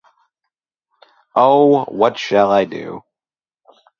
[1.35, 3.03] Oh, what shall I do?